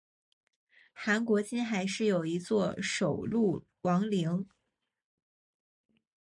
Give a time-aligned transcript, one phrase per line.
[0.93, 4.47] 韩国金海市有一座首露王陵。